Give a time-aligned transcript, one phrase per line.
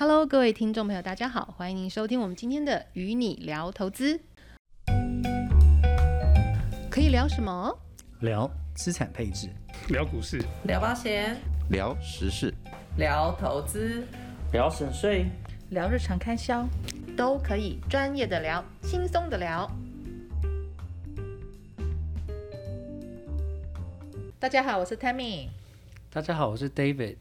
[0.00, 4.18] Hello，各位听众朋友，大家好，欢迎您收听我们今天的与你聊投资。
[6.90, 7.78] 可以聊什么？
[8.20, 9.50] 聊资产配置，
[9.90, 11.36] 聊股市，聊保险，
[11.68, 12.50] 聊时事，
[12.96, 14.02] 聊投资，
[14.52, 15.26] 聊省税，
[15.68, 16.66] 聊日常开销，
[17.14, 19.70] 都可以专业的聊，轻松的聊。
[24.38, 25.48] 大家好，我是 Tammy。
[26.10, 27.16] 大家好，我是 David。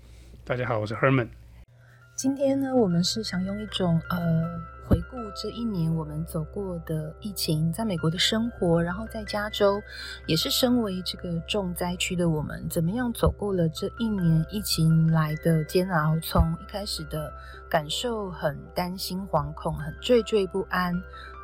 [0.45, 1.27] 大家好，我是 Herman。
[2.19, 9.81] 今天呢，我们是想用一种呃，回顾这一年我们走过的疫情，在美国的生活，然后在加州，
[10.25, 17.31] 也是身为这个重灾区的我们，怎么样走过了这一年疫情来的煎熬，从一开始的
[17.69, 20.93] 感受很担心、惶恐、很惴惴不安，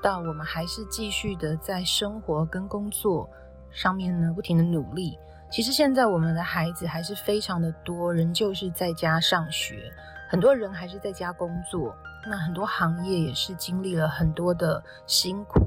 [0.03, 3.29] 到我们还是继续的在生活跟工作
[3.71, 5.17] 上面呢，不停的努力。
[5.49, 9.89] 其实现在我们的孩子还是非常的多，仍旧是在家上学。
[10.35, 11.95] 很多人还是在家工作，
[12.27, 15.65] 那很多行业也是经历了很多的辛苦，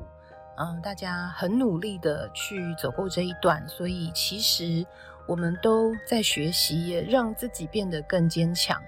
[0.58, 4.86] 嗯，大家很努力的去走过这一段，所以其实
[5.27, 8.78] 我们都在学习，也让自己变得更坚强。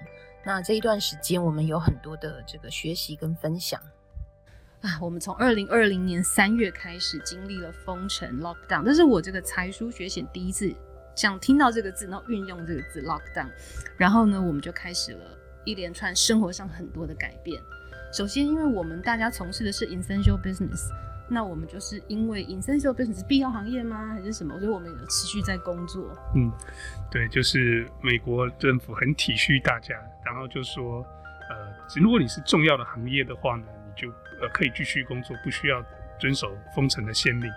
[0.45, 3.81] 那这一段时间，我们有很多的这个学习跟分享
[4.81, 4.99] 啊。
[5.01, 10.71] 我们从二零二零年三月开始经历了封城 （lockdown），这是我这个才疏学浅第一次
[11.15, 13.49] 想听到这个字，然后运用这个字 “lockdown”，
[13.97, 15.37] 然后呢，我们就开始了。
[15.65, 17.61] 一连串生活上很多的改变。
[18.13, 20.89] 首先，因为我们大家从事的是 essential business，
[21.29, 24.07] 那我们就是因为 essential business 必要行业吗？
[24.13, 24.59] 还是什么？
[24.59, 26.13] 所以我们有持续在工作。
[26.35, 26.51] 嗯，
[27.09, 29.95] 对，就是美国政府很体恤大家，
[30.25, 31.05] 然后就说，
[31.49, 34.09] 呃，如果你是重要的行业的话呢，你就
[34.41, 35.81] 呃可以继续工作，不需要
[36.19, 37.49] 遵守封城的先令。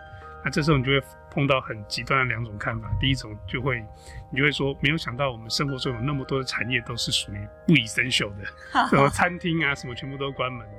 [0.44, 3.82] 那这时候你就会碰到很极端的两种看法，第一种就会，
[4.30, 8.44] 你就会说，没有想到我们生活中有那么多的产业都是属于不 essential 的，
[8.90, 10.74] 什么餐厅啊什么全部都关门了，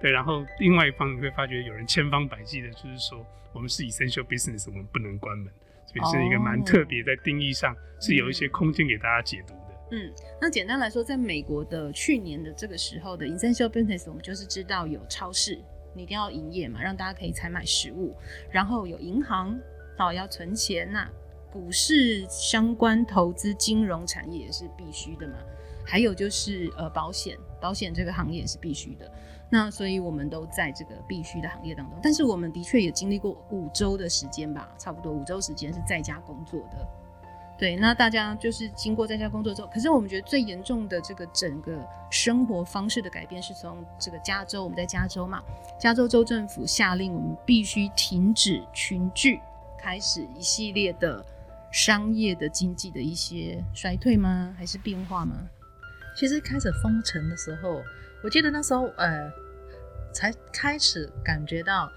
[0.00, 0.10] 对。
[0.10, 3.24] 然后另外一方你会发觉有人千方百计的，就是说
[3.54, 5.50] 我们是 essential business，我们不能关门，
[5.86, 9.60] 所以是一个蛮特别，在定义上是有一些空间给大家解读的。
[9.90, 15.58] 嗯，那简单来说，在美国的去年的这个时候的 essential business，我们就是知道有超市。
[15.98, 18.14] 你一定要营业嘛，让大家可以采买食物，
[18.52, 19.58] 然后有银行，
[19.96, 21.10] 好要存钱呐、啊，
[21.52, 25.34] 股市相关投资金融产业也是必须的嘛，
[25.84, 29.10] 还有就是呃保险，保险这个行业也是必须的。
[29.50, 36.86] 那所以我们都在这个必须的行业当中，但是我们的确也经历过五周的时间吧，差不多五周时间是在家工作的。
[37.58, 41.76] 对，那大家就是经过在家工作之后，可是我们觉得最严重的这个整个
[42.08, 45.42] 生活方式的改变，是从这个加州，我们在加州嘛，
[45.76, 49.40] 加州州政府下令我们必须停止群聚，
[49.76, 51.24] 开始一系列的
[51.72, 54.54] 商业的经济的一些衰退吗？
[54.56, 55.34] 还是变化吗？
[56.16, 57.82] 其实开始封城的时候，
[58.22, 59.28] 我记得那时候呃，
[60.14, 61.90] 才开始感觉到。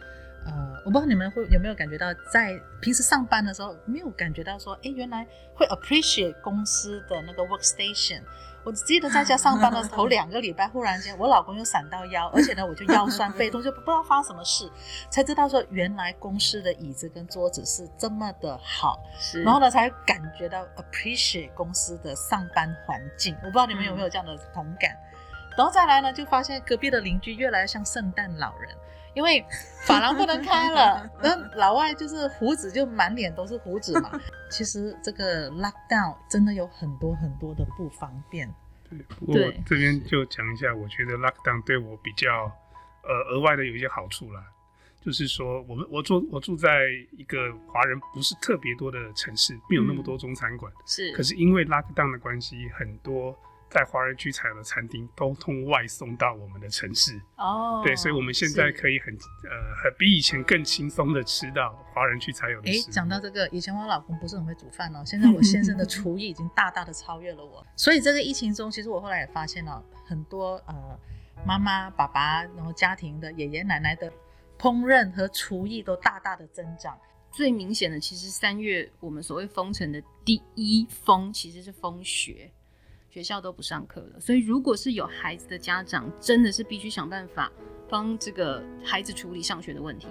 [0.46, 8.22] 呃，我不知道你们会有没有感觉到，在平时上班的时候，没有感觉到说，哎，原来会 appreciate 公司的那个 workstation。
[8.63, 14.69] 我记得在家上班的头两个礼拜，忽然间我老公又闪到腰，而且呢，我就腰酸背痛，就不知道发生什么事，
[15.09, 23.35] 才知道说原来公司的椅子跟桌子是这么的好，是，然后呢，才感觉到 appreciate 公司的上班环境。
[23.38, 24.91] 我不知道你们有没有这样的同感。
[24.91, 28.69] 嗯、然后再来呢，就发现隔壁的邻居越来越像圣诞老人。
[29.13, 29.44] 因为
[29.85, 34.11] 法廊不能开了， 那老外就是胡子就满脸都是胡子嘛。
[34.49, 38.47] 其实这个 lockdown 真的有很多很多的不方便。
[38.89, 42.51] 对，不过我这边就讲一下，我觉得 lockdown 对我比较
[43.03, 44.44] 呃额外的有一些好处啦，
[45.01, 51.11] 就是说我们我住我住在一个华人不是特别多的城市，没有那么多中餐馆，嗯，是。
[51.13, 53.38] 可是因为 lockdown 的关系，很多。
[53.72, 62.70] 在华人区才有的餐厅都通外送到我们的城市哦，oh, 对，所以我们现在可以很呃，比以前更轻松的吃到华人区才有的。
[62.70, 67.66] 哎，讲到这个，以前我老公不是很会煮饭哦，现在我先生的厨艺已经大大的超越了我。
[67.78, 71.00] 所以这个疫情中，其实我后来也发现了很多呃
[71.46, 74.12] 妈妈、爸爸，然后家庭的爷爷奶奶的
[74.59, 77.00] 烹饪和厨艺都大大的增长。
[77.32, 82.52] 最明显的，其实三月我们所谓封城的第一封，其实是封学。
[83.11, 87.52] 学校都不上课了，所以如果是有孩子的家长，真的是必须想办法
[87.90, 90.08] 帮这个孩子处理上学的问题。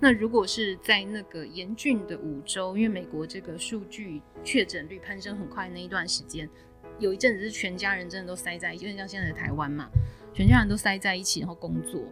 [0.00, 6.48] 那如果是在那个严峻的五周，因为美国这个数据确诊率攀升很快那一段时间，
[6.98, 9.86] 有一阵子是全家人真的都塞在一起，因为像现在的台湾嘛，
[10.32, 12.02] 全家人都塞在一起，然后工作。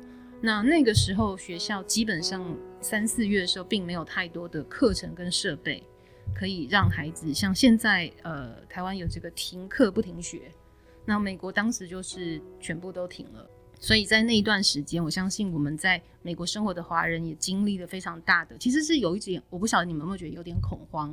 [0.42, 5.82] 那那个时候学校基本上三四月的时候，并没有太多的课程跟设备。
[6.34, 10.52] 可以让孩子像现在，呃，台湾有这个停课不停学，
[11.04, 13.48] 那美国当时就是全部都停了，
[13.80, 21.10] 所以在那一段时间，我相信我们在美国生活的华人也经历了非常大的，其实是有一点，我不晓得你们有没有觉得有点恐慌，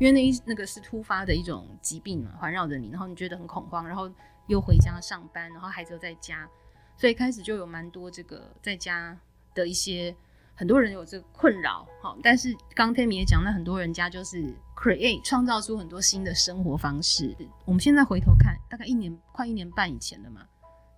[0.00, 4.10] 因为那一那个是突发的一种疾病嘛，环绕着你，然后你觉得很恐慌，然后
[4.48, 6.48] 又回家上班，然后孩子又在家，
[6.96, 9.16] 所以开始就有蛮多这个在家
[9.54, 10.14] 的一些。
[10.56, 17.34] 很多人有这个困扰，好，但是刚天明也讲，那很多人家就是 create 创造出很多新的生活方式。
[17.64, 20.46] 我们现在回头看，大概一年快一年半以前了嘛，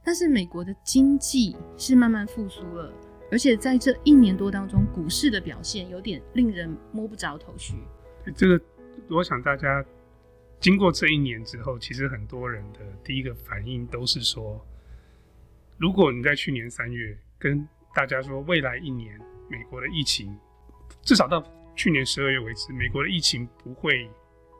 [0.04, 2.92] 但是美国的经济是慢慢复苏了，
[3.32, 7.76] 而且在这一年多当中，股市的表现有点令人摸不着头绪。
[8.34, 8.60] 这个，
[9.08, 9.82] 我想大家
[10.60, 14.60] 经过这一年之后，其实很多人的第一个反应都是说，
[15.78, 19.18] 如果你在去年三月跟大家说未来一年。
[19.48, 20.36] 美国的疫情
[21.02, 21.42] 至少到
[21.74, 24.10] 去年十二月为止，美国的疫情不会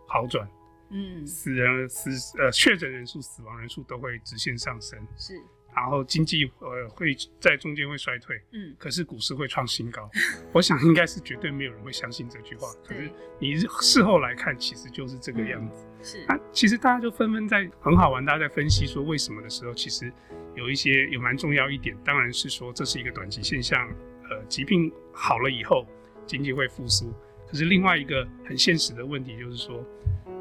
[0.07, 0.49] 好转。
[0.91, 4.97] 嗯，死人死呃确诊人数、死亡人数都会直线上升。
[5.17, 5.35] 是，
[5.75, 8.41] 然后经济呃会在中间会衰退。
[8.53, 10.09] 嗯，可是股市会创新高。
[10.55, 12.69] 我想应该是绝对没有人会相信这句话。
[12.85, 13.11] 可是
[13.41, 15.89] 你事后来看，其实就是这个样子。
[15.99, 20.13] 嗯、是，那其实大家就纷纷在很好玩，大家在分析说为什么的时候，其实
[20.55, 23.93] 有一些有蛮重要一点，当然是说这是一个短期现象。
[24.31, 25.87] 呃，疾病好了以后，
[26.27, 27.13] 经济会复苏。
[27.49, 29.85] 可是另外一个很现实的问题就是说，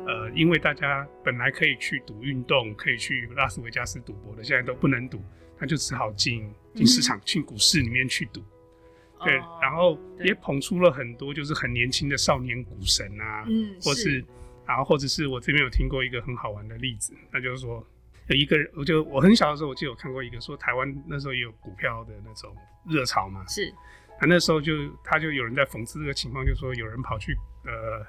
[0.08, 5.22] 呃，因为大家本来可以去赌运动，可以去拉斯维加斯赌博的，现在都不能赌，
[5.60, 8.42] 那就只好进进市场、进、嗯、股市里面去赌。
[9.24, 14.26] 对，哦、然后也捧出了很多就是很年轻的少年股神啊，嗯，或是，是
[14.66, 17.86] 然后或者是我这边有听过一个很好玩的例子，那就是说
[18.28, 22.56] 有一个人，我就我很小的时候，我记得有看过一个说台湾那时候也有股票的那种。
[22.88, 23.74] 热潮嘛，是，
[24.22, 24.72] 那那时候就
[25.04, 28.06] 他就有人在讽刺这个情况，就说有人跑去呃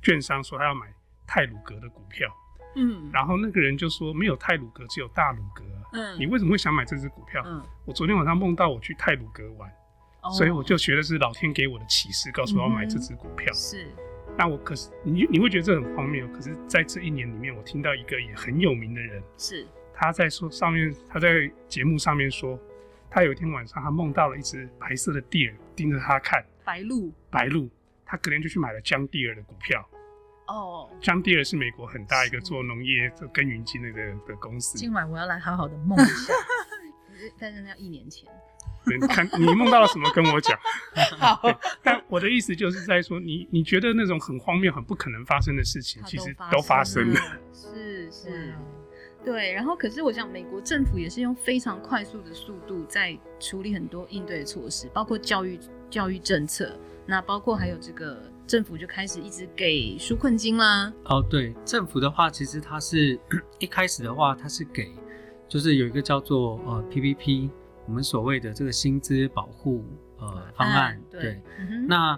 [0.00, 0.86] 券商说他要买
[1.26, 2.32] 泰鲁格的股票，
[2.76, 5.64] 嗯，然后那个人就说没有泰鲁格，只有大鲁格，
[5.94, 7.42] 嗯，你为什么会想买这只股票？
[7.44, 9.68] 嗯，我昨天晚上梦到我去泰鲁格玩，
[10.22, 13.52] 哦，所以我就觉得是老天给我的启示，告诉我要买这只股票。
[13.52, 13.92] 是，
[14.36, 22.58] 那我可是你你会觉得这很荒谬，可是在这一年里面，我听到一个也很有名的人，是他在说上面他在节目上面说。
[23.12, 27.68] 他有一天晚上，他梦到了一只白色的 deer 盯着他看，白鹿，白鹿。
[28.06, 29.84] 他隔天就去买了 John Deere 的股票。
[30.46, 34.78] 哦，John Deere 是美国很大一个做农业、做耕耘机那个的公司。
[34.78, 36.32] 今晚我要来好好的梦一下。
[37.36, 38.30] 但是那要一年前。
[38.98, 40.10] 你看，你梦到了什么？
[40.14, 40.58] 跟我讲。
[41.18, 41.40] 好。
[41.82, 47.20] 但我的意思就是在说，你你觉得那种很荒谬、很不可能发生的事情，其实都发生了。
[47.52, 48.54] 是 是。
[49.22, 55.60] 对，然后可是我想，美国政府也是用非常快速的速度在处理很多应对措施，包括教育
[55.90, 60.90] 教育政策，那包括还有这个政府就开始一直给纾困金啦。
[61.04, 63.20] 哦，对，政府的话，其实它是
[63.60, 64.90] 一开始的话，它是给，
[65.46, 67.50] 就是有一个叫做呃 PPP，
[67.90, 69.84] 我们所谓的这个薪资保护
[70.18, 71.42] 呃方案，啊、对，
[71.88, 72.16] 那。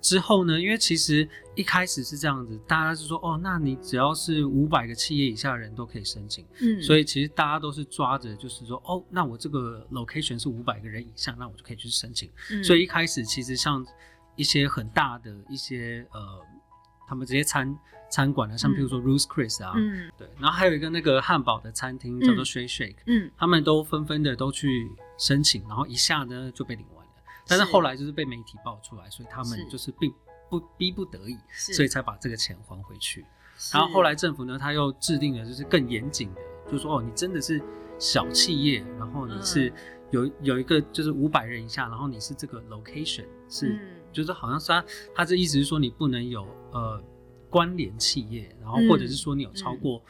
[0.00, 0.60] 之后呢？
[0.60, 12.28] 因为其实一开始是这样子，大家是说哦，那你只要是五百个企业以下的人都可以申请，嗯，所以其实大家都是抓着，就是说哦，那我这个 location 是五百个人以上，那我就可以去申请。
[12.50, 13.86] 嗯，所以一开始其实像
[14.34, 16.40] 一些很大的一些呃，
[17.06, 17.72] 他们这些餐
[18.12, 27.12] 餐馆呢，像譬如说 Ruth's Chris 啊，嗯，对，然后还有一个那个汉堡的餐厅叫做 Shake Shake，嗯，他们都纷纷的都去申请，然后一下呢就被领完了。
[27.48, 30.12] 但是后来就是被媒体爆出来，所以他们就是并
[30.50, 33.24] 不逼不得已，所以才把这个钱还回去。
[33.72, 37.62] 然后后来政府呢，他又制定了就是更严谨的，就是说哦，你真的是
[37.98, 39.72] 小企业，然后你是
[40.10, 43.78] 有有一个就是五百人以下，然后你是这个 location 是，
[44.12, 47.02] 就是好像是他他这意思是说你不能有呃
[47.52, 50.02] 关联企业，然后或者是说你有超过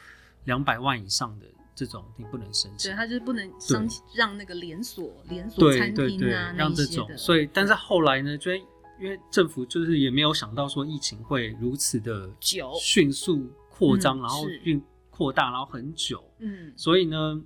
[0.45, 1.45] 两百万以上的。
[1.75, 7.09] 这种你不能申请，对，他就是不能让让那个连锁连锁餐厅啊让这种。
[7.17, 16.23] 所以，但是后来呢，就因为政府就是也没有想到说疫情会如此的久，迅速扩张，然后运扩大，然后很久。
[16.37, 17.41] 嗯，所以呢，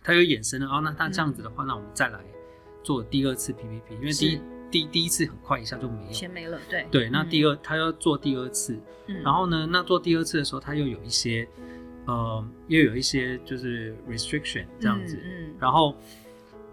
[0.00, 2.20] 他又衍生了啊，那他这样子的话，那我们再来
[2.84, 6.12] 做第二次 PPP，因为第一第第一次很快一下就没有。
[6.12, 6.86] 钱没了，对。
[6.90, 7.10] 对。
[7.10, 8.78] 那第二他要做第二次，
[9.24, 11.48] 然后呢，那做第二次的时候，他又有一些。
[12.06, 15.44] 呃，又有一些就是 restriction 这样子，嗯。
[15.44, 15.94] 嗯、然后，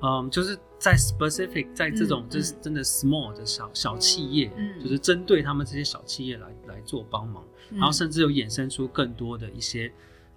[0.01, 9.91] 嗯、呃，就是在 specific 在这种就是真的 small 的小小企业，嗯、就是针对他们这些小企业来来做帮忙，嗯、然后甚至有衍生出更多的一些，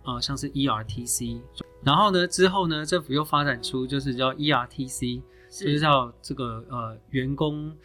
[0.04, 1.40] 呃，像是 ERTC，
[1.82, 7.76] 然后呢之后呢，政府又发展出就是叫 ERTC，是就是叫这个呃员工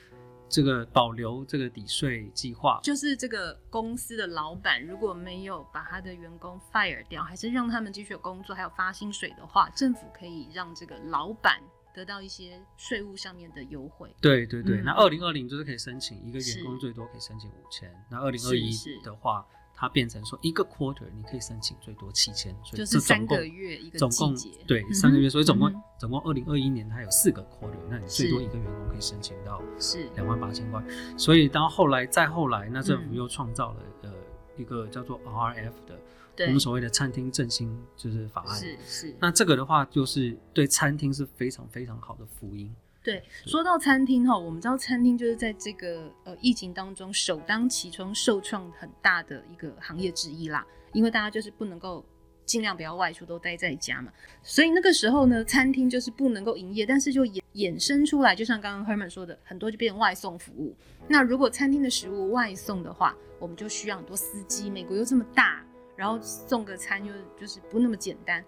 [0.47, 11.59] 这个保留这个抵税计划，就是这个公司的老板如果没有把他的员工 fire 掉，还是让他们继续工作，还有发薪水的话，政府可以让这个老板
[11.93, 14.15] 得到一些税务上面的优惠。
[14.21, 18.71] 对对对，嗯、那二零二零就是可以申请一个员工最多可以申请五千，那二零二一
[19.03, 19.45] 的话。
[19.75, 24.33] 它变成说一个 quarter 你可以申请最多七千，所以就是三个月一个总共
[24.65, 30.81] 对三个月，所以总共总共二零二一年它有四个 quarter，那你最多一个员工可以申请到是两万八千块。
[31.17, 34.13] 所以到后来再后来，那政府又创造了呃
[34.55, 35.99] 一个叫做 RF 的
[36.47, 39.15] 我们所谓的餐厅振兴就是法案，是是。
[39.19, 42.73] 那这个的话就是对餐厅是非常非常好的福音。
[43.05, 52.03] 对，说到餐厅哈，我们知道餐厅就是在这个呃疫情当中首当其冲受创很大的一个行业之一啦，因为大家就是不能够
[52.45, 60.75] 尽量不要外出，都待在家嘛，所以那个时候呢，餐厅就是不能够营业，但是就衍衍生出来，就像刚刚 Herman 说的，很多就变成外送服务。
[61.07, 65.63] 那如果餐厅的食物外送的话，我们就需要很多司机，美国又这么大，
[65.95, 68.43] 然后送个餐又就是不那么简单。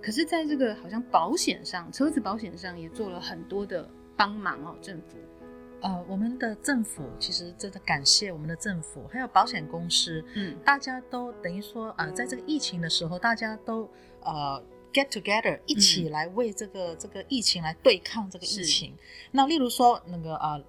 [0.00, 5.16] 可是，在这个好像保险上，车子保险上也做了很多的帮忙哦，政府。
[5.80, 13.88] 呃，我们的政府其实真的感谢我们的政府，还有保险公司，嗯，大家都等于说，呃，在这个疫情的时候，大家都
[14.22, 18.94] 呃 get together 一起来为这个、嗯、这个疫情来对抗这个疫情。
[19.30, 20.62] 那例如说那个呃。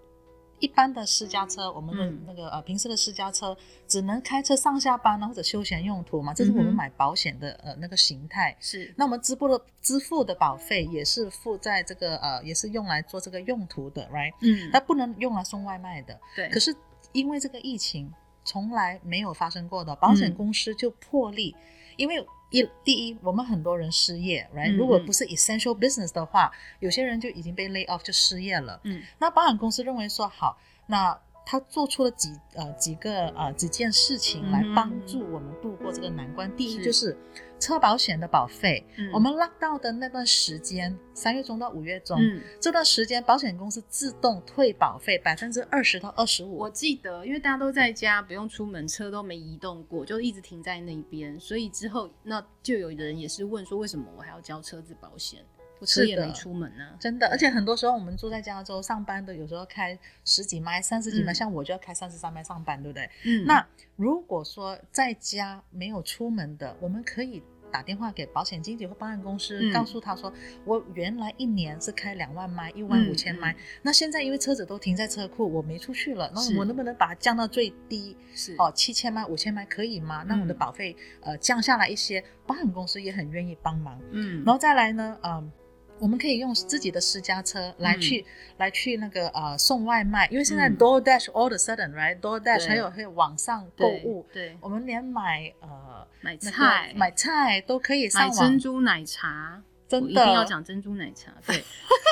[0.59, 3.55] 一般的私家车，我们的那个呃平时的私家车
[3.87, 8.55] 只能开车上下班呢，或者休闲用途嘛，这是我们买保险的呃那个形态。
[8.59, 14.33] 是，那我们支付的支付的保费也是付在这个呃也是用来做这个用途的，right？
[14.41, 16.19] 嗯，它不能用来送外卖的。
[16.35, 16.49] 对。
[16.49, 16.75] 可是
[17.11, 18.11] 因为这个疫情
[18.43, 21.63] 从来没有发生过的，保险公司就破例，嗯、
[21.99, 22.25] 因为。
[22.51, 28.81] 一第一，我们很多人失业，right？、嗯、如果不是 essential business 的话，有些人就已经被 lay off 就失业了。
[28.85, 31.15] 嗯，那保险公司认为说好，那
[31.51, 36.47] 他做出了几呃几个呃几件事情来帮助我们度过这个难关。
[36.47, 37.17] 嗯、第一就是。
[37.59, 46.55] 车保险的保费，嗯、我们 lock down 的那段时间，三月中到五月中，嗯、这段时间保险公司自动退保费百分之二十到二十五。
[46.55, 55.45] 我记得，因为大家都在家，不用出门，车都没移动过，就一直停在那边，所以之后那就有人也是问说，为什么我还要交车子保险？
[55.79, 57.27] 我车也没出门呢、啊，真的。
[57.27, 63.09] 而且很多时候我们住在加州上班的，有时候开十几迈、三十几迈，嗯、像我就要开三十三迈上班，对不对？
[63.25, 63.45] 嗯。
[63.45, 70.33] 那如果说在家没有出门的，我们可以打电话给保险经纪或保险公司，嗯、告诉他说，
[70.65, 78.17] 我原来一年是开两万迈、一万五千迈，嗯、那现在因为车子都停在车库，我没出去了，那我能不能把它降到最低？
[78.33, 80.25] 是哦，七千迈、五千迈可以吗？
[80.27, 84.01] 那我的保费、嗯、呃降下来一些，保险公司也很愿意帮忙。
[84.11, 85.51] 嗯，然后再来呢，嗯、呃。
[85.99, 88.25] 我们可以用自己的私家车来去、嗯、
[88.57, 92.19] 来去那个呃送外卖，因为现在 DoorDash all the sudden right?
[92.19, 96.93] DoorDash 还有还有网上购物，对，我们连买呃买菜。
[96.95, 98.35] 买菜都可以上网。
[98.35, 100.09] 买珍珠奶茶，真的。
[100.09, 101.63] 一定要讲珍珠奶茶，对。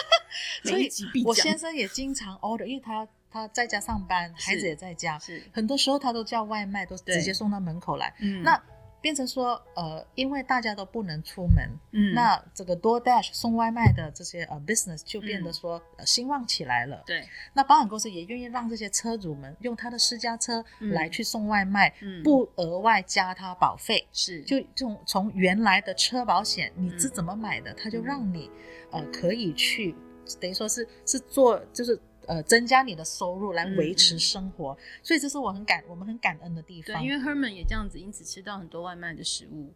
[0.64, 0.90] 所以
[1.26, 5.42] 我先生也经常 order，因为他他在家上班，孩子也在家，是。
[5.54, 8.14] 很多时候他都叫外卖，都直接送到门口来。
[8.20, 8.62] 嗯，那。
[9.00, 17.04] 变成说，呃，因为大家都不能出门，嗯，那这个 DoorDash 送外卖的这些呃 business 就变得说、兴旺起来了。
[17.06, 17.24] 对，
[17.54, 24.08] 那保险公司也愿意让这些车主们用他的私家车来去送外卖，嗯、不额外加他保费。
[24.12, 28.50] 是，就从从原来的车保险你是怎么买的，他、嗯、就让你
[28.92, 29.96] 呃可以去，
[30.40, 32.00] 等于说是是做就是。
[32.28, 37.02] 呃，增加你的收入来维持生活，嗯、所以这是我很感我们很感恩的地方。
[37.02, 39.74] 对，因为 Herman 也这样子，因此吃到很多外卖的食物。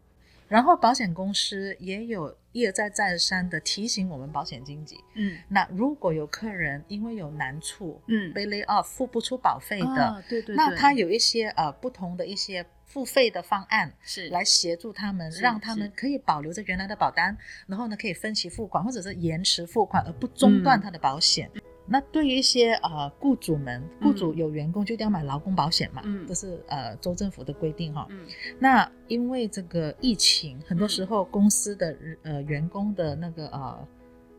[0.47, 21.49] 然后保险公司也有一而再再而三的提醒我们保险经纪，嗯，那如果有客人因为有难处，嗯，被 lay off 付不出保费的，哦、对，对对，那他有一些呃不同的一些付费的方案，是来协助他们，让他们可以保留着原来的保单，然后呢可以分期付款或者是延迟付款而不中断他的保险。
[21.55, 28.07] 嗯那对于一些呃雇主们，雇主有员工就一定要买劳工保险嘛，嗯，这是呃州政府的规定哈。
[28.09, 28.25] 嗯，
[28.57, 33.87] 那因为这个疫情，很多时候公司的呃员工的那个呃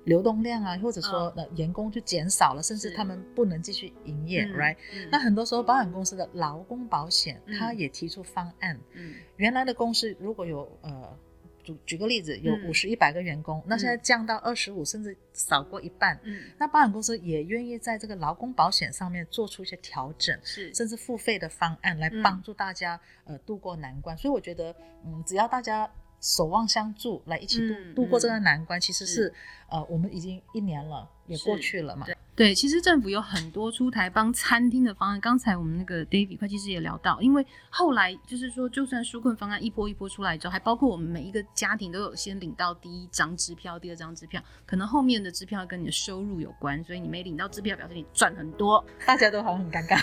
[0.05, 4.77] 流动量啊，或者说呃员工就减少了，甚至他们不能继续营业，right？
[5.11, 11.17] 那很多时候保险公司的劳工保险，他也提出方案，嗯，原来的公司如果有呃。
[11.63, 16.19] 举举个例子，有五十、一百个员工，嗯、那现在降到二十五，甚至少过一半。
[16.25, 24.17] 嗯，那保险公司也愿意在这个劳工保险上面做出一些调整，是，甚至付费的方案来帮助大家、嗯、呃度过难关。
[24.17, 25.91] 所以我觉得，嗯，只要大家
[26.21, 29.35] 守望相助，来一起度、嗯、度过这个难关，其实是，是
[29.71, 32.07] 呃，我们已经一年了，也过去了嘛。
[32.35, 35.21] 对，其实政府有很多出台帮餐厅的方案。
[35.21, 50.01] 刚才我们那个 David 会计师也聊到，因为后来就是说，就算纾困方案一波一波出来之后，还包括我们每一个家庭都有先领到第一张支票、第二张支票，可能后面的支票跟你的收入有关，所以你没领到支票，表示你赚很多，大家都好像很尴尬。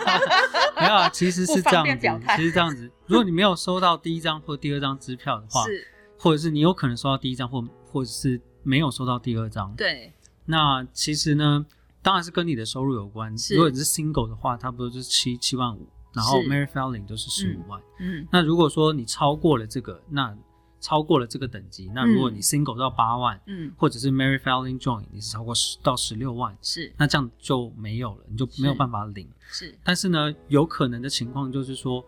[0.80, 5.86] 没有啊，其实是这样子，其实这样子，如果你没有收到第一张或第二张支票的话，是，
[6.18, 10.10] 或者是你有可能收到第一张或或者是没有收到第二张，对。
[10.50, 11.66] 那其实呢，
[12.02, 13.34] 当然是跟你的收入有关。
[13.50, 17.78] 如果你是 single 的话，差不多就是七七万五，然后 married filing 都是十五万。
[17.98, 18.22] 嗯。
[18.22, 20.34] 嗯，那如果说你超过了这个，那
[20.80, 29.28] 超过了这个等级，那如果你 single 到八万，嗯，或者是 married filing joint 你是超过十到十六万，是，那这样就没有了，你就没有办法领。
[29.48, 29.66] 是。
[29.66, 32.04] 是，但是呢，有可能的情况就是说。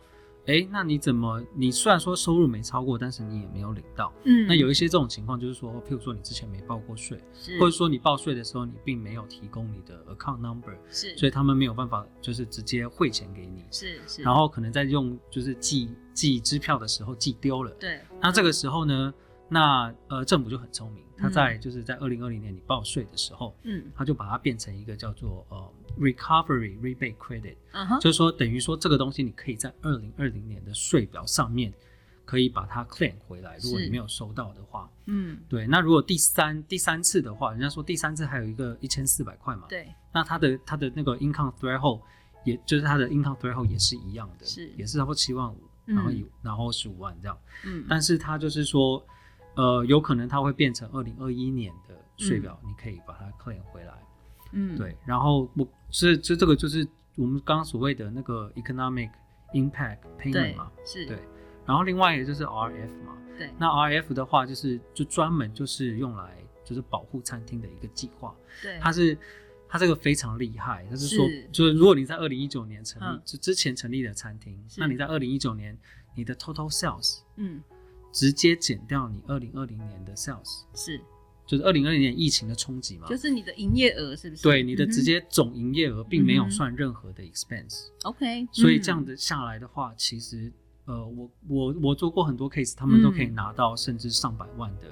[0.47, 1.43] 哎、欸，那你怎么？
[1.55, 4.13] 你虽然说收入没超过，但是你也没有领到。
[4.25, 7.19] 嗯，那有一些这种情况，就是说，譬如说你之前没报过税，
[7.59, 13.65] 或者说你报税的时候你并没有提供你的 account number，是，所以他们没有办法就是直接汇钱给你。
[13.71, 17.71] 是是，然后可能在用就是寄寄支票的时候寄丢了。
[17.73, 19.15] 对，那这个时候呢？
[19.53, 27.57] 那呃，政府就很聪明，他在就是在二零二零年你报税的时候，嗯，他就把它变成一个叫做呃 recovery rebate credit，
[28.00, 31.73] 就是说等于说这个东西你可以在二零二零年的税表上面
[32.25, 35.67] 可以把它 claim 回来，如果你没有收到的话，嗯，对。
[35.67, 39.93] 那如果第三第三次的话，人家说第三次还有一个一千四百块嘛，对。
[40.15, 42.00] 那他的他的那个 income threshold
[42.45, 44.73] 也就是他的 income threshold 也是一样的，是。
[44.77, 49.05] 也是差不多七万五，然后有然后十五万这样，嗯，但是他就是说。
[49.57, 53.92] 呃，有可能它会变成二零二一年的税表，嗯，你可以把它 claim 回来。
[54.52, 54.97] 嗯，对。
[55.04, 59.11] 然后我这这这个就是我们刚刚所谓的那个 economic
[59.52, 61.07] impact payment 嘛，是。
[61.07, 61.19] 对。
[61.66, 63.50] 然后另外一个就是 RF 嘛，对。
[63.59, 68.35] 那 RF 的话就是就专门就是用来就是保护餐厅的一个计划。
[68.62, 68.78] 对。
[68.80, 69.16] 它是
[69.69, 75.78] 它这个非常厉害，它是说是就是如果你在二零一九年成立，嗯，就之前成立的餐厅，那你在二零一九年
[76.14, 77.62] 你的 total sales，嗯。
[78.12, 81.00] 直接减掉你二零二零年的 sales 是，
[81.47, 84.43] 就是二零二零年疫情的冲击嘛，就是你的营业额是不是？
[84.43, 87.87] 对，你的直接总营业额并没有算任何的 expense。
[88.02, 90.52] OK，所以这样子下来的话，其实
[90.87, 94.87] 呃，我我我做过很多 case，他们都可以拿到甚至上百万的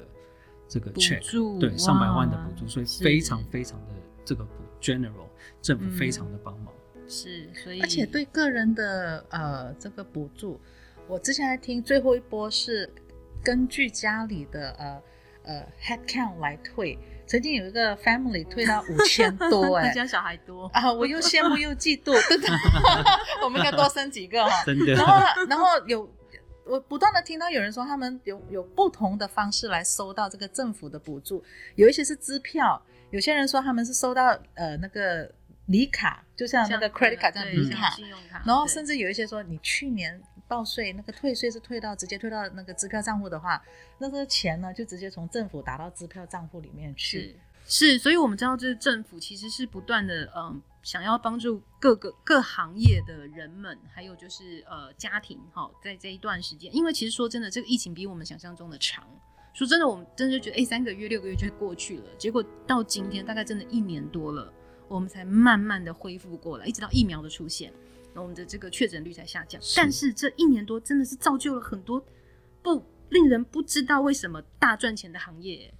[0.69, 4.47] 这个 check，对，上百万的补助，所以非常非常的这个
[4.81, 5.29] general
[5.61, 6.73] 政府非常的帮忙。
[7.09, 10.61] 是，所以而且对个人的呃这个补助，
[11.09, 12.89] 我之前还听最后一波是。
[13.43, 15.03] 根据家里的呃
[15.45, 20.67] 呃 head count 来退，曾经有一个 family 退到五千多 哎、欸，家小孩多。
[20.75, 22.51] 啊，我又羡慕又嫉妒，对对，
[23.43, 24.93] 我们应该多生几个哈，真的。
[24.95, 26.09] 然后然后有
[26.65, 31.43] 我不断的听到有人说他们有有不同的方式来收到这个政府的补助，
[31.77, 35.31] 有一些是支票，有些人说他们是收到呃那个
[35.69, 40.21] 礼卡，就像那个 credit 卡这样礼卡，信用卡，然后甚至有一些说你去年。
[40.49, 43.63] 报税那个退税是退到直接退到那个支票账户的话，
[43.99, 47.39] 那个钱呢就直接从政府打到支票账户里面去。
[47.67, 59.07] 是，是，所以我们知道，这是政府其实是不断的，嗯，想要帮助各个各行业的人们，还有就是呃家庭，哈，在这一段时间，因为其实说真的，这个疫情比我们想象中的长。
[59.53, 64.51] 说真的，我们真的就觉得，哎、欸，三个月、六个月就过去了，结果到今天大概真的一年多了，
[64.89, 67.73] 我们才慢慢的恢复过来，一直到疫苗的出现。
[68.15, 72.05] 那我们的这个确诊率才下降，是，但是这一年多真的是造就了很多
[72.63, 75.73] 不令人不知道为什么大赚钱的行业。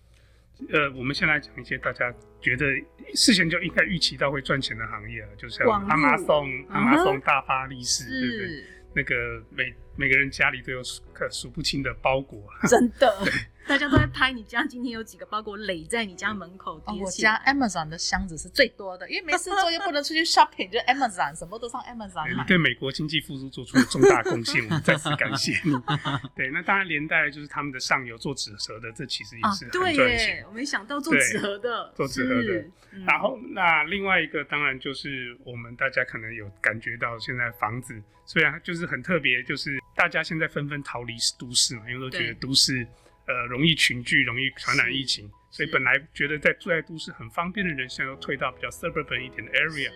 [0.73, 2.67] 呃，我们先来讲一些大家觉得
[3.15, 6.27] 事前就应该预期到会赚钱的行业，就像亚马逊，
[6.71, 8.65] 亚马逊大发利是，对不对？
[8.95, 13.13] 那个每每个人家里都有数可数不清的包裹，真的。
[13.69, 16.83] 大家都在拍你家今天有几个包裹垒在你家门口。
[16.87, 22.43] 哦，我家 Amazon 的箱子是最多的，因为没事做又不能出去 shopping，就 Amazon 什么都上 Amazon 买。
[22.43, 25.73] 你对美国经济复苏做出了重大贡献，我们再次感谢你。
[26.35, 29.97] 对，那当然连带就是他们的上游做纸盒的，这其实也是很赚钱。
[29.97, 32.65] 对耶，我没想到做纸盒的，做纸盒的。
[33.05, 42.87] 然后那另外一个当然就是我们大家可能有感觉到，现在房子虽然就是很特别，就是大家现在纷纷逃离都市嘛，因为都觉得都市。
[43.29, 49.91] 呃，容易群聚，容易传染疫情，所以本来觉得在住在都市很方便的人，现在都退到比较 suburban 一点的 area，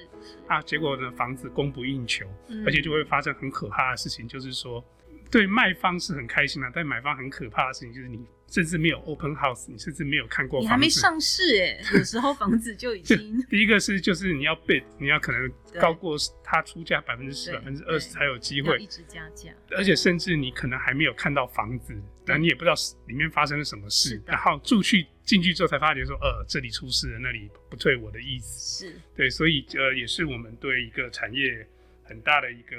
[0.47, 4.85] 啊，结果呢，房子供不应求，嗯，而且就会发生很可怕的事情，就是说，
[5.31, 13.16] 对卖方是很开心的，但买方很可怕的事情就是你甚至没有 open house，你甚至没有看过房子，你还没上市哎，有时候房子就已经。
[13.49, 19.51] 第一个是就是你要 bid，你要可能高过他出价百分之十、百分之二十才有机会，一直加价。
[19.71, 22.75] 而且甚至你可能还没有看到房子，但你也不知道
[23.07, 28.87] 里面发生了什么事，然后住去进去之后才发觉说，呃，这里出事了，那里不对我的意思。
[28.87, 31.67] 是对，所以呃，也是我们对一个产业
[32.05, 32.77] 很大的一个。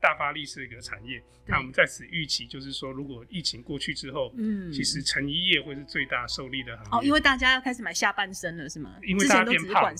[0.00, 6.90] 大发利市的一个产业，那我们在此预期就是说，如果疫情过去之后，嗯，其实成衣业会是最大受力的行业。
[6.92, 8.94] 哦，因为大家要开始买下半身了，是吗？
[9.02, 9.92] 因为大家变胖。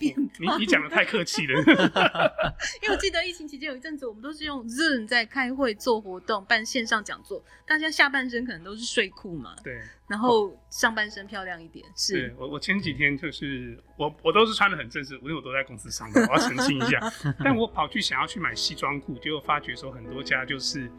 [0.00, 1.60] 你你讲的太客气了。
[2.82, 9.54] 因为我记得疫情期间有一阵子，我们都是用 Zoom 在开会、做活动、办线上讲座，大家下半身可能都是睡裤嘛。
[9.62, 9.80] 对。
[10.08, 11.84] 然后上半身漂亮一点。
[11.94, 12.14] 是。
[12.14, 17.00] 对，我我前几天就是我我都是穿的很正式，因为我都在公司上班，我要澄清一下。
[17.44, 20.90] 但我跑去想要去买西装裤，结果发觉说很多家就是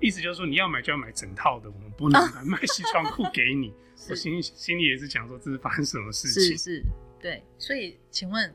[0.00, 3.72] 意思就是说你要买就要买整套的，我们不能卖西装裤给你。
[4.08, 6.56] 我心心里也是讲说这是发生什么事情。
[6.56, 6.82] 是是。
[7.20, 8.54] 对，所以请问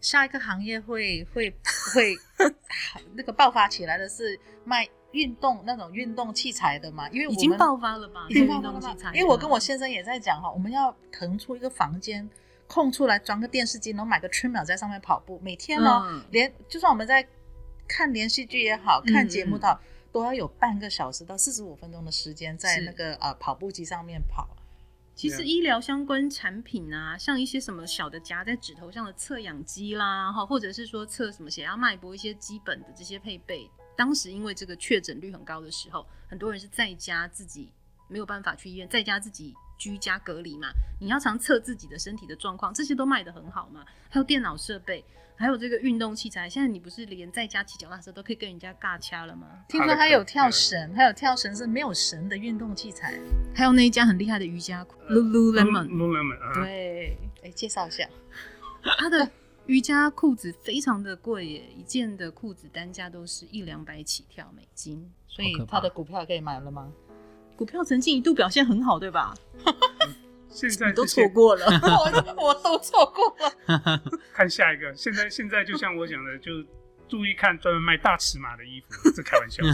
[0.00, 1.50] 下一个行业会会
[1.94, 2.14] 会
[3.14, 7.08] 那个爆发起来的是卖运动那种运动器材的吗？
[7.10, 8.26] 因为已经爆发了吧？
[8.28, 8.96] 已经爆发了吧？
[9.12, 12.28] 因为我跟我先生也在讲哈，我们要腾出一个房间
[12.66, 17.26] 空出来装个电视机，然后买个 treadmill 在上面跑步，每天呢、嗯、连就算我们在
[17.88, 19.78] 看连续剧也好看节目的，
[20.12, 24.48] 都要有半个小时到四十五分钟的时间在那个呃跑步机上面跑。
[25.20, 37.70] 其实医疗相关产品啊，像一些什么小的夹在指头上的测氧机啦，哈，或者是说测什么血压、脉搏一些基本的这些配备，当时因为这个确诊率很高的时候，很多人是在家自己
[38.08, 40.70] 没有办法去医院，在家自己居家隔离嘛。
[40.98, 43.84] 你要常测自己的身体的状况，这些都卖得很好嘛。
[44.08, 45.04] 还有电脑设备。
[45.40, 49.46] 还有这个运动器材，现在你不是连在家骑脚踏车都可以跟人家尬掐了吗？
[49.70, 53.18] 听说还有跳绳，还有跳绳是没有绳的运动器材，
[53.54, 55.88] 还有那一家很厉害的瑜伽裤，Lululemon。
[55.88, 58.06] Lululemon，对，哎，介绍一下，
[58.98, 59.30] 他的
[59.64, 66.92] 瑜伽裤子非常的贵耶，一件的裤子单价都是一两百起跳美金，所以他的股票可以买了吗？
[67.56, 69.34] 股票曾经一度表现很好，对吧？
[70.50, 71.64] 现在都错过了，
[72.36, 74.02] 我我都错过了。
[74.34, 76.52] 看下一个，现在现在就像我讲的，就
[77.08, 79.62] 注意看专门卖大尺码的衣服，这开玩笑。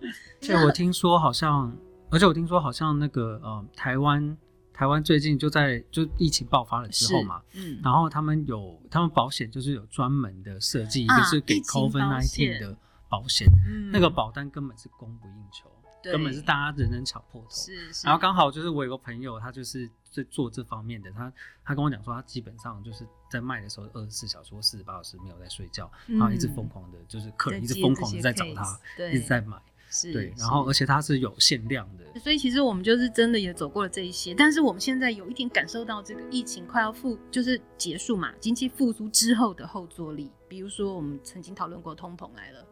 [0.00, 1.76] 而且我听说好像，
[2.10, 4.36] 而且我听说好像那个呃，台湾
[4.72, 12.74] 台湾最近就在就疫情爆发了之后嘛，嗯，然后他们有他们保险就是有专门的设计，一个是给 COVID nineteen 的
[13.10, 15.70] 保险，嗯，那个保单根本是供不应求。
[16.02, 18.06] 根本是大家人人抢破头，是是。
[18.06, 21.32] 然后刚好就是我有个朋友，他就是在做这方面的，他
[21.64, 28.80] 他跟我讲说，他基本上就是在卖的时候，二十四小时或四十八小时没有在睡觉，嗯、然后一直疯狂的，就是客人一直疯狂的在找他，
[29.12, 29.56] 一直在买，
[29.90, 30.32] 是对。
[30.36, 42.66] 然后而且他是有限量的，所以其实我们就是真的也走过了这一些，但是我们现在有一点感受到这个疫情快要复，就是结束嘛，经济复苏之后的后坐力，比如说我们曾经讨论过通膨来了。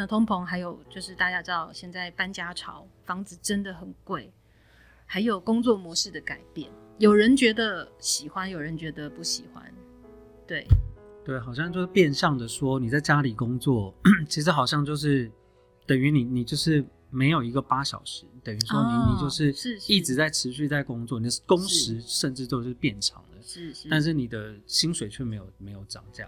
[0.00, 4.32] 那通膨，还有就是大家知道，现在搬家潮，房子真的很贵，
[5.04, 9.62] 还有工作模式的改变，有人觉得喜欢，有人觉得不喜欢，
[10.46, 10.66] 对，
[11.22, 13.94] 对，好像就是变相的说，你在家里工作，
[14.26, 15.30] 其实好像就是
[15.86, 19.54] 等于你，你就是没有一个八小时，等于说你，哦、你就是
[19.86, 20.30] 一直在。
[20.30, 26.26] 持续在工作，你的工时甚至都是变长了，是是，但是你的薪水却没有没有涨价。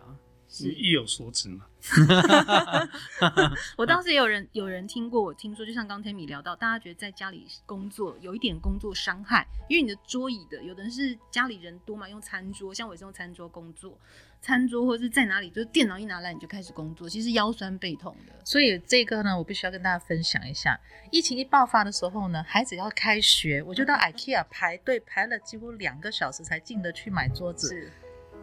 [0.53, 1.65] 是意有所指嘛？
[3.79, 13.99] 我当时也有人有人听过，我听说，就像刚 Tammy 聊到，大家觉得在家里工作有一点工作伤害，因为你的桌椅的，有的人是家里人多嘛，用餐桌，像我也是用餐桌工作，
[14.43, 18.33] 餐桌或者是在哪里，就是电脑一拿来你就开始工作，其实腰酸背痛的。
[18.45, 20.79] 所以这个呢，我必须要跟大家分享一下，
[21.11, 27.71] 疫情一爆发的时候呢，孩子要开学，我就到 IKEA 排队排了几乎两个小时才进得去买桌子。
[27.71, 27.91] 是。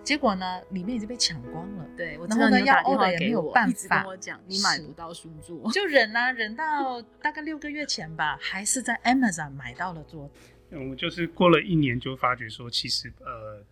[0.04, 1.86] 结果呢，里面已经被抢光了。
[1.96, 4.02] 对，我然后呢，要 order 也没有办法。
[4.02, 10.34] 跟我讲，你买不到书桌，就忍啊，忍到大概六个月前吧，还是在 Amazon 买到了桌子。
[10.72, 13.64] 嗯，就是过了一年就发觉说，其实呃，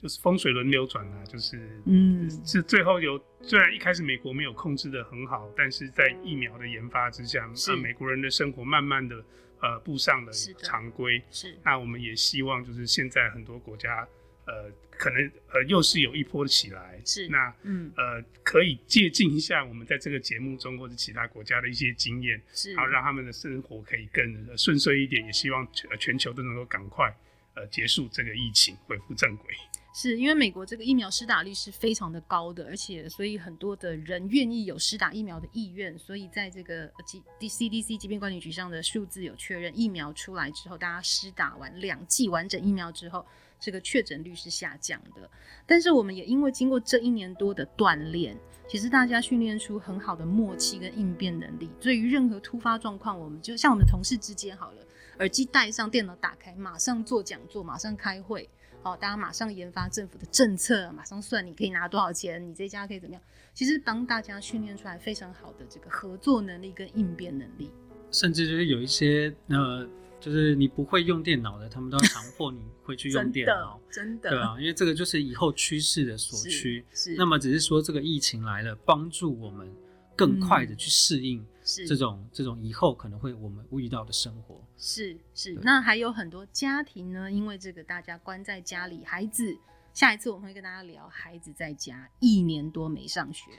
[0.00, 9.16] 就是风水轮流转啊，就是嗯，是最后有虽然一开始美国没有控制的很好，但是在疫苗的研发之下，呃，美国人的生活慢慢的
[9.60, 10.32] 呃步上了
[10.62, 11.22] 常规。
[11.30, 14.06] 是，那我们也希望就是现在很多国家。
[14.50, 17.92] 呃，可能呃又是有一波起来，是那嗯。
[17.96, 27.14] 呃可以借鉴一下我们在这个节目中或者其他国家的一些经验，是，然后让他们的生活可以更顺遂一点，也希望全全球都能够赶快
[27.54, 29.54] 呃结束这个疫情，恢复正轨。
[29.94, 36.90] 是因为美国这个疫苗施打率是非常的高的，而且所以很多的人愿意有施打疫苗的意愿，所以在这个
[37.38, 43.24] D C D C 疾病管理局上的数字有确认，疫苗出来之后，大家施打完两剂完整疫苗之后，
[43.60, 45.30] 这个确诊率是下降的。
[45.66, 54.86] 但是我们也因为经过这一年多的锻炼，其实大家训练出很好的默契跟应变能力，对于任何突发状况，我们就像我们同事之间好了，
[55.18, 58.48] 耳机戴上，电脑打开，马上做讲座，马上开会。
[58.82, 63.22] 好，大家马上研发政府的政策，马上算你可以拿多少钱，你这家可以怎么样？
[63.52, 67.70] 其实帮大家训练出来非常好的这个合作能力跟应变能力，
[68.10, 69.86] 甚至就是有一些呃，
[70.20, 76.84] 就是你不会用电脑的，他们都要强迫你会去用电脑，真的，对啊，因为这个就是以后趋势的所趋。
[76.92, 79.72] 是，那么只是说这个疫情来了，帮助我们
[80.14, 81.44] 更快的去适应。
[81.86, 85.52] 这种这种以后可能会我们遇到的生活，是是。
[85.62, 89.56] 那还有很多家庭呢，因为这个大家关在家里，孩子，
[89.94, 93.52] 下一次我们会跟大家聊孩子在家一年多没上学，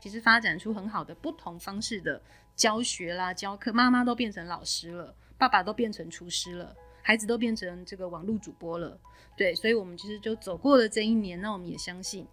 [0.00, 2.22] 其实发展出很好的不同方式的
[2.54, 8.98] 教学啦、教课，妈妈都变成老师了，爸爸都变成厨师了，孩子都变成这个网络主播了，
[9.36, 12.26] 对，所以我们其实就走过了这一年，那我们也相信。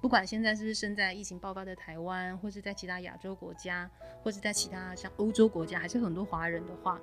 [0.00, 3.88] 不管现在是不是身在疫情爆发的台湾，或是在其他亚洲国家，
[4.22, 7.00] 或是在其他像欧洲国家，还是很多华人的话，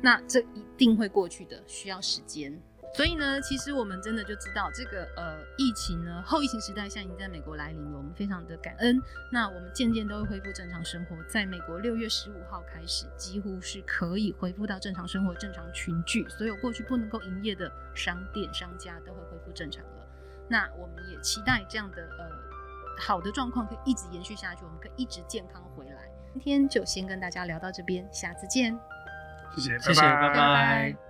[0.00, 2.58] 那这一定会过去的，需要时间。
[2.92, 9.00] 所以呢，其实我们真的就知道这个呃疫情呢，后疫情时代现在已经在美国来临了，我们非常的感恩。
[9.30, 20.06] 那我们渐渐都会恢复正常生活，在美国六月十五号开始，几乎是可以恢复到正常生活、正常群聚，所有过去不能够营业的商店、商家都会恢复正常了。
[20.48, 22.28] 那我们也期待这样的呃
[22.98, 26.10] 好的状况可以一直延续下去，我们可以一直健康回来。
[26.32, 28.76] 今天就先跟大家聊到这边，下次见。
[29.56, 30.28] 谢谢，谢谢，拜拜。
[30.28, 31.09] 拜拜。